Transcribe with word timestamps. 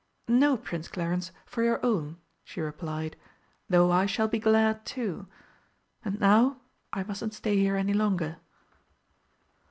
"No, 0.27 0.57
Prince 0.57 0.87
Clarence, 0.87 1.31
for 1.45 1.61
your 1.61 1.79
own," 1.85 2.17
she 2.43 2.59
replied, 2.59 3.15
"though 3.69 3.91
I 3.91 4.07
shall 4.07 4.27
be 4.27 4.39
glad, 4.39 4.83
too. 4.83 5.27
And 6.03 6.19
now, 6.19 6.59
I 6.91 7.03
mustn't 7.03 7.35
stay 7.35 7.55
here 7.57 7.75
any 7.75 7.93
longer." 7.93 8.37